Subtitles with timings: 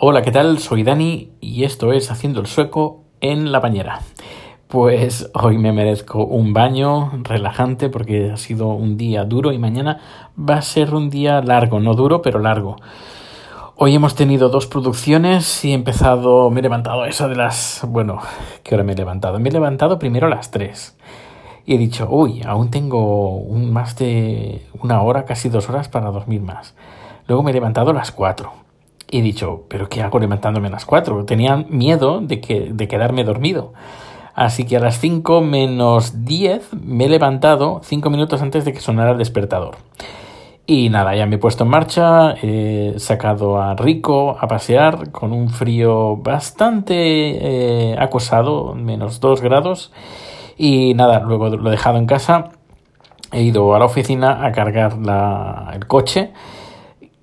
[0.00, 0.60] Hola, ¿qué tal?
[0.60, 3.98] Soy Dani y esto es Haciendo el Sueco en la bañera.
[4.68, 9.98] Pues hoy me merezco un baño relajante porque ha sido un día duro y mañana
[10.38, 12.76] va a ser un día largo, no duro, pero largo.
[13.74, 17.80] Hoy hemos tenido dos producciones y he empezado, me he levantado eso de las...
[17.88, 18.20] Bueno,
[18.62, 19.40] ¿qué hora me he levantado?
[19.40, 20.96] Me he levantado primero a las 3
[21.66, 26.12] y he dicho, uy, aún tengo un, más de una hora, casi dos horas para
[26.12, 26.76] dormir más.
[27.26, 28.67] Luego me he levantado a las 4
[29.10, 31.24] y he dicho, ¿pero qué hago levantándome a las 4?
[31.24, 33.72] Tenía miedo de, que, de quedarme dormido.
[34.34, 38.80] Así que a las 5 menos 10 me he levantado 5 minutos antes de que
[38.80, 39.76] sonara el despertador.
[40.66, 45.32] Y nada, ya me he puesto en marcha, he sacado a Rico a pasear con
[45.32, 49.90] un frío bastante eh, acosado, menos 2 grados.
[50.58, 52.50] Y nada, luego lo he dejado en casa,
[53.32, 56.32] he ido a la oficina a cargar la, el coche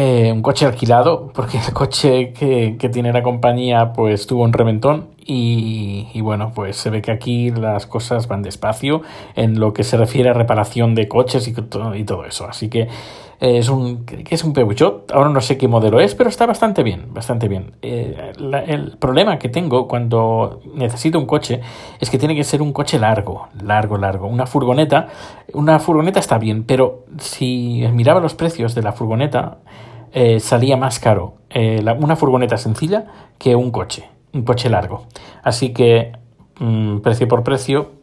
[0.00, 4.52] eh, un coche alquilado, porque el coche que, que, tiene la compañía pues tuvo un
[4.52, 9.02] reventón y, y, bueno, pues se ve que aquí las cosas van despacio
[9.34, 12.46] en lo que se refiere a reparación de coches y, y todo eso.
[12.48, 12.86] Así que
[13.40, 16.82] es un, que es un Peugeot, ahora no sé qué modelo es, pero está bastante
[16.82, 17.76] bien, bastante bien.
[17.82, 18.32] Eh,
[18.66, 21.60] el problema que tengo cuando necesito un coche
[22.00, 24.26] es que tiene que ser un coche largo, largo, largo.
[24.26, 25.08] Una furgoneta,
[25.52, 29.58] una furgoneta está bien, pero si miraba los precios de la furgoneta,
[30.12, 33.06] eh, salía más caro eh, una furgoneta sencilla
[33.38, 35.06] que un coche, un coche largo.
[35.42, 36.12] Así que,
[36.58, 37.97] mm, precio por precio,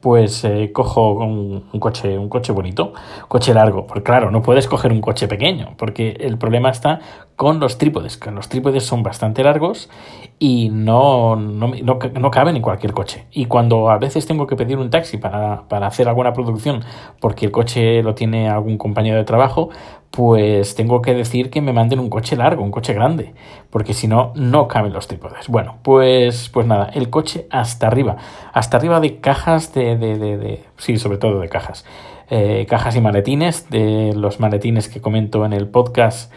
[0.00, 2.92] pues eh, cojo un, coche, un coche bonito,
[3.26, 3.86] coche largo.
[3.86, 7.00] Porque claro, no puedes coger un coche pequeño, porque el problema está
[7.36, 9.88] con los trípodes, que los trípodes son bastante largos
[10.40, 13.26] y no, no, no, no, caben en cualquier coche.
[13.30, 16.82] Y cuando a veces tengo que pedir un taxi para, para hacer alguna producción
[17.20, 19.70] porque el coche lo tiene algún compañero de trabajo,
[20.10, 23.34] pues tengo que decir que me manden un coche largo, un coche grande,
[23.70, 25.48] porque si no, no caben los trípodes.
[25.48, 28.16] Bueno, pues, pues nada, el coche hasta arriba,
[28.52, 31.84] hasta arriba de cajas de, de, de, de sí, sobre todo de cajas,
[32.30, 36.32] eh, cajas y maletines, de los maletines que comento en el podcast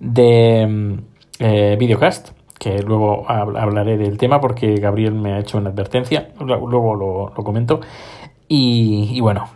[0.00, 0.98] de mm,
[1.40, 6.94] eh, Videocast, que luego hablaré del tema porque Gabriel me ha hecho una advertencia, luego
[6.94, 7.80] lo, lo comento.
[8.48, 9.48] Y, y bueno,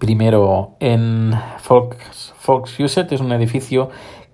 [0.00, 3.90] primero en Fox, Fox Uset, es un edificio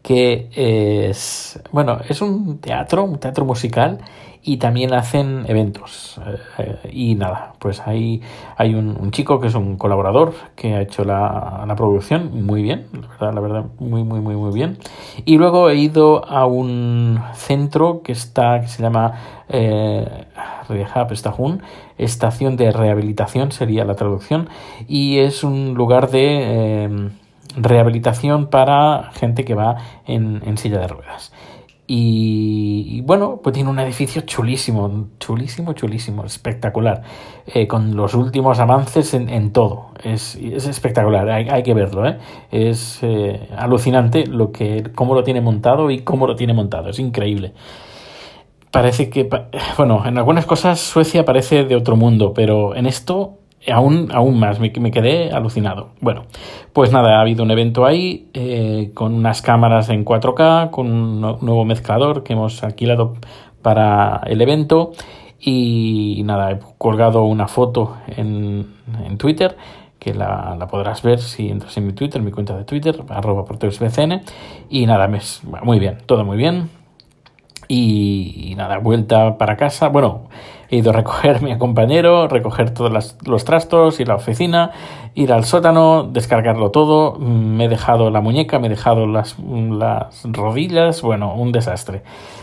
[0.07, 3.99] que es, bueno, es un teatro, un teatro musical
[4.41, 6.21] y también hacen eventos.
[6.59, 8.21] Eh, y nada, pues ahí
[8.57, 12.63] hay un, un, chico que es un colaborador que ha hecho la, la, producción muy
[12.63, 14.79] bien, la verdad, la verdad, muy, muy, muy, muy bien.
[15.25, 20.27] Y luego he ido a un centro que está, que se llama eh,
[21.99, 24.49] estación de rehabilitación sería la traducción,
[24.87, 27.11] y es un lugar de eh,
[27.57, 29.77] rehabilitación para gente que va
[30.07, 31.33] en, en silla de ruedas.
[31.89, 37.03] Y, bueno, pues tiene un edificio chulísimo, chulísimo, chulísimo, espectacular,
[37.47, 39.91] eh, con los últimos avances en, en todo.
[40.03, 42.19] Es, es, espectacular, hay, hay, que verlo, ¿eh?
[42.51, 46.99] es eh, alucinante lo que, cómo lo tiene montado y cómo lo tiene montado, es
[46.99, 47.53] increíble.
[48.73, 49.29] Parece que,
[49.79, 53.39] bueno, en algunas cosas Suecia parece de otro mundo, pero en esto
[53.73, 55.91] aún, aún más, me, quedé alucinado.
[56.01, 56.25] Bueno,
[56.73, 61.21] pues nada, ha habido un evento ahí eh, con unas cámaras en 4K, con un
[61.21, 63.15] nuevo mezclador que hemos alquilado
[63.63, 64.93] para el evento.
[65.39, 68.75] Y nada, he colgado una foto en,
[69.05, 69.57] en Twitter
[69.99, 73.45] que la, la, podrás ver si entras en mi Twitter, mi cuenta de Twitter, arroba
[74.71, 75.19] y nada, me,
[75.63, 76.71] muy bien, todo muy bien
[77.69, 80.29] y, y nada, vuelta para casa, bueno
[80.69, 84.73] He ido a recoger a mi compañero, recoger todos los trastos, a la oficina,
[85.15, 87.19] ir al sótano, descargarlo todo.
[87.19, 92.03] Me he dejado la muñeca, me he dejado las, las rodillas, bueno, un desastre.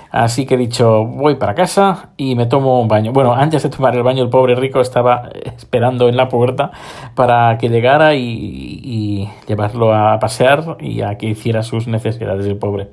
[0.09, 3.11] Así que he dicho, voy para casa y me tomo un baño.
[3.11, 6.71] Bueno, antes de tomar el baño, el pobre rico estaba esperando en la puerta
[7.15, 12.57] para que llegara y, y llevarlo a pasear y a que hiciera sus necesidades, el
[12.57, 12.89] pobre.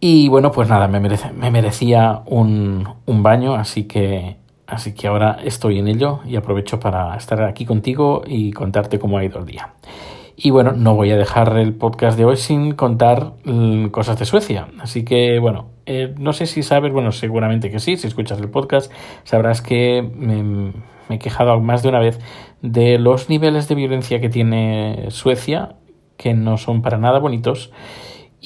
[0.00, 4.36] Y bueno, pues nada, me, merece, me merecía un, un, baño, así que,
[4.66, 9.16] así que ahora estoy en ello y aprovecho para estar aquí contigo y contarte cómo
[9.16, 9.74] ha ido el día.
[10.36, 14.26] Y bueno, no voy a dejar el podcast de hoy sin contar mm, cosas de
[14.26, 14.68] Suecia.
[14.80, 18.50] Así que bueno, eh, no sé si sabes, bueno, seguramente que sí, si escuchas el
[18.50, 18.92] podcast,
[19.24, 20.42] sabrás que me,
[21.08, 22.20] me he quejado más de una vez
[22.60, 25.76] de los niveles de violencia que tiene Suecia,
[26.18, 27.72] que no son para nada bonitos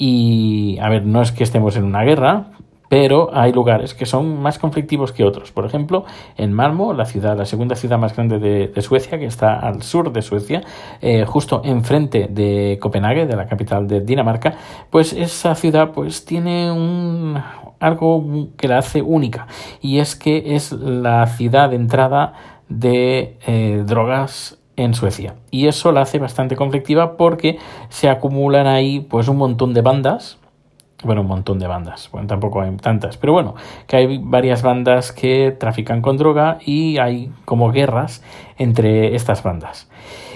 [0.03, 2.53] y, a ver, no es que estemos en una guerra,
[2.89, 5.51] pero hay lugares que son más conflictivos que otros.
[5.51, 6.05] Por ejemplo,
[6.37, 10.11] en Malmo, la ciudad, la segunda ciudad más grande de, Suecia, que está al sur
[10.11, 10.63] de Suecia,
[11.01, 14.55] eh, justo enfrente de Copenhague, de la capital de Dinamarca,
[14.89, 17.39] pues esa ciudad pues tiene un,
[17.79, 19.45] algo que la hace única
[19.81, 22.33] y es que es la ciudad de entrada
[22.69, 25.35] de eh, drogas en Suecia.
[25.51, 30.37] Y eso la hace bastante conflictiva porque se acumulan ahí pues un montón de bandas
[31.03, 33.55] bueno, un montón de bandas, bueno, tampoco hay tantas, pero bueno,
[33.87, 38.23] que hay varias bandas que trafican con droga y hay como guerras
[38.57, 39.89] entre estas bandas.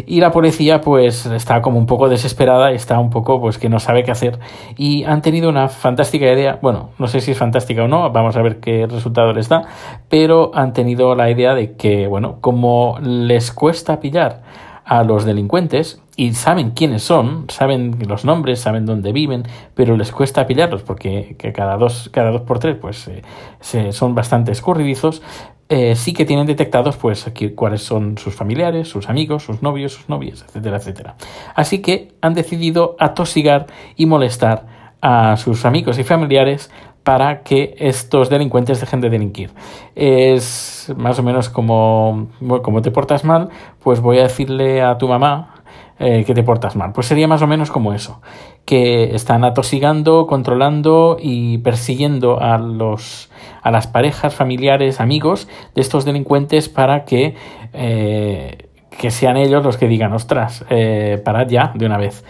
[0.06, 3.80] Y la policía pues está como un poco desesperada, está un poco pues que no
[3.80, 4.40] sabe qué hacer
[4.78, 8.36] y han tenido una fantástica idea, bueno, no sé si es fantástica o no, vamos
[8.36, 9.64] a ver qué resultado les da,
[10.10, 14.42] pero han tenido la idea de que, bueno, como les cuesta pillar
[14.86, 20.12] a los delincuentes y saben quiénes son, saben los nombres, saben dónde viven, pero les
[20.12, 25.22] cuesta pillarlos porque cada dos, cada dos por tres pues eh, son bastante escurridizos.
[25.68, 29.94] Eh, sí que tienen detectados pues aquí, cuáles son sus familiares, sus amigos, sus novios,
[29.94, 31.16] sus novias, etcétera, etcétera.
[31.56, 33.66] Así que han decidido atosigar
[33.96, 34.68] y molestar
[35.02, 36.70] a sus amigos y familiares
[37.04, 39.52] para que estos delincuentes dejen de delinquir.
[39.96, 42.30] Es más o menos como,
[42.64, 43.50] como te portas mal,
[43.84, 45.55] pues voy a decirle a tu mamá
[46.00, 46.92] eh, que te portas mal.
[46.94, 48.22] Pues sería más o menos como eso,
[48.66, 53.30] que están atosigando, controlando y persiguiendo a los
[53.62, 57.36] a las parejas, familiares, amigos de estos delincuentes para que
[57.74, 62.24] eh, que sean ellos los que digan, ostras, eh, parad ya de una vez.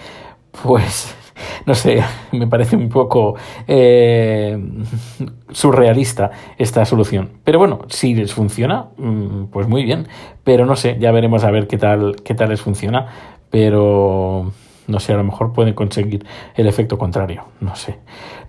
[0.63, 1.15] Pues
[1.65, 3.35] no sé, me parece un poco
[3.67, 4.57] eh,
[5.51, 7.31] surrealista esta solución.
[7.44, 10.07] Pero bueno, si les funciona, mm, pues muy bien.
[10.44, 13.07] Pero no sé, ya veremos a ver qué tal, qué tal les funciona.
[13.56, 14.52] Pero
[14.88, 17.46] no sé, a lo mejor pueden conseguir el efecto contrario.
[17.60, 18.00] No sé,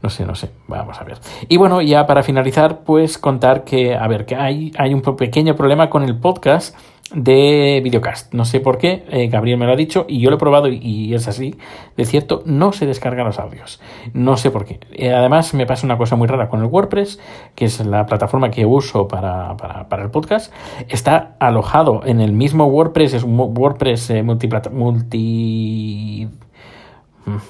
[0.02, 0.50] no sé, no sé.
[0.68, 1.18] Vamos a ver.
[1.48, 5.56] Y bueno, ya para finalizar, pues contar que, a ver, que hay, hay un pequeño
[5.56, 6.76] problema con el podcast
[7.14, 8.34] de videocast.
[8.34, 10.68] No sé por qué, eh, Gabriel me lo ha dicho y yo lo he probado
[10.68, 11.54] y, es así.
[11.96, 13.80] De cierto, no se descargan los audios.
[14.12, 14.80] No sé por qué.
[14.92, 17.20] Eh, además, me pasa una cosa muy rara con el WordPress,
[17.54, 20.52] que es la plataforma que uso para, para, el podcast.
[20.88, 26.25] Está alojado en el mismo WordPress, es un WordPress eh, multi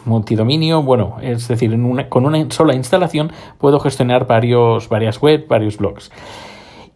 [0.04, 1.78] multidominio, bueno, es decir,
[2.08, 6.10] con una sola instalación puedo gestionar varios, varias web, varios blogs.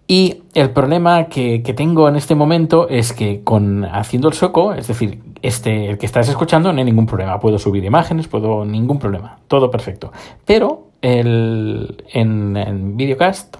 [0.07, 4.89] Y el problema que, tengo en este momento es que con haciendo el soco, es
[4.89, 7.39] decir, este, el que estás escuchando, no hay ningún problema.
[7.39, 9.39] Puedo subir imágenes, puedo ningún problema.
[9.47, 10.11] Todo perfecto.
[10.45, 13.57] Pero el, en, en videocast,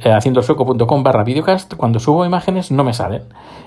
[0.00, 3.22] eh, haciendo soco.com barra videocast, cuando subo imágenes no me salen.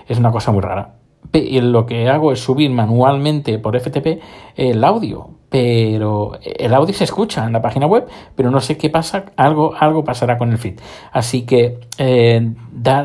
[0.07, 0.94] Es una cosa muy rara.
[1.33, 4.22] Lo que hago es subir manualmente por FTP
[4.56, 8.89] el audio, pero el audio se escucha en la página web, pero no sé qué
[8.89, 10.80] pasa, algo, algo pasará con el feed.
[11.12, 12.51] Así que eh,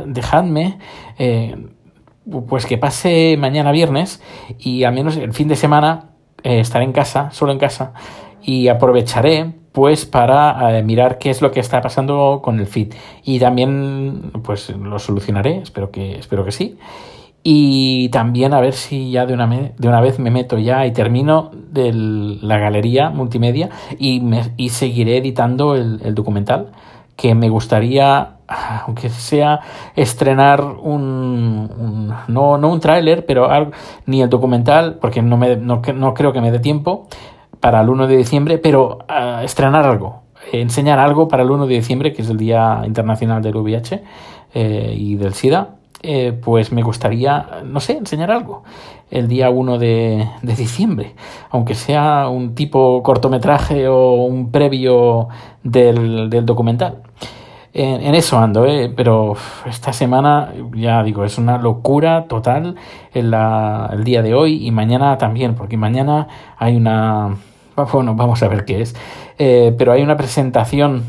[0.06, 0.78] dejadme
[1.18, 1.56] eh,
[2.48, 4.22] pues que pase mañana viernes
[4.58, 6.10] y al menos el fin de semana
[6.42, 7.92] eh, estaré en casa, solo en casa,
[8.42, 12.94] y aprovecharé pues para mirar qué es lo que está pasando con el feed.
[13.22, 16.78] Y también pues lo solucionaré, espero que espero que sí
[17.42, 20.92] y también a ver si ya de una, de una vez me meto ya y
[20.92, 26.72] termino de la galería multimedia y, me, y seguiré editando el, documental
[27.16, 28.36] que me gustaría,
[28.86, 29.60] aunque sea
[29.94, 33.48] estrenar un, no, no un tráiler, pero
[34.06, 37.08] ni el documental, porque no, me, no, no, creo que me dé tiempo
[37.60, 40.22] para el 1 de diciembre, pero ah, estrenar algo,
[40.52, 44.02] enseñar algo para el 1 de diciembre, que es el Día Internacional del VIH
[44.54, 48.62] eh, y del SIDA, eh, pues me gustaría, no sé, enseñar algo
[49.10, 51.14] el día 1 de, diciembre,
[51.50, 55.28] aunque sea un tipo cortometraje o un previo
[55.62, 57.02] del, documental.
[57.72, 62.76] En, eso ando, eh, pero esta semana, ya digo, es una locura total
[63.12, 66.26] el, el día de hoy y mañana también, porque mañana
[66.56, 67.36] hay una,
[67.92, 68.96] bueno, vamos a ver qué es,
[69.38, 71.04] eh, pero hay una presentación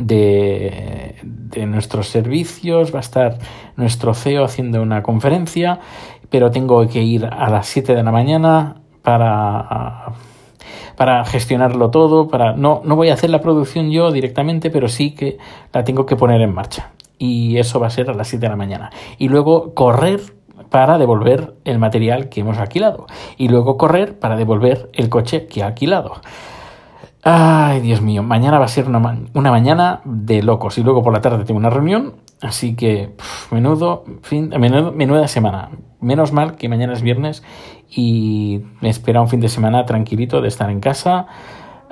[0.00, 3.38] de, de nuestros servicios, va a estar
[3.76, 5.80] nuestro CEO haciendo una conferencia,
[6.28, 10.12] pero tengo que ir a las 7 de la mañana para,
[10.96, 15.12] para gestionarlo todo, para no, no voy a hacer la producción yo directamente, pero sí
[15.12, 15.38] que
[15.72, 16.92] la tengo que poner en marcha.
[17.18, 18.90] Y eso va a ser a las 7 de la mañana.
[19.18, 20.20] Y luego correr
[20.70, 23.06] para devolver el material que hemos alquilado.
[23.36, 26.20] Y luego correr para devolver el coche que ha alquilado.
[27.32, 31.20] Ay, Dios mío, mañana va a ser una, mañana de locos y luego por la
[31.20, 33.14] tarde tengo una reunión, así que
[33.52, 35.70] menudo fin, menuda semana.
[36.00, 37.44] Menos mal que mañana es viernes
[37.88, 41.26] y me espera un fin de semana tranquilito de estar en casa,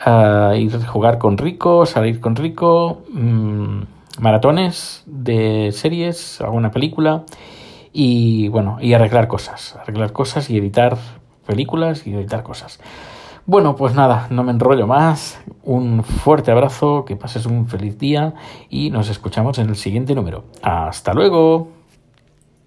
[0.04, 3.82] uh, ir a jugar con Rico, salir con Rico, mm,
[4.18, 7.22] maratones de series, alguna película
[7.92, 10.98] y bueno, y arreglar cosas, arreglar cosas y editar
[11.46, 12.80] películas y editar cosas.
[13.48, 15.40] Bueno, pues nada, no me enrollo más.
[15.62, 18.34] Un fuerte abrazo, que pases un feliz día
[18.68, 20.44] y nos escuchamos en el siguiente número.
[20.60, 21.77] Hasta luego.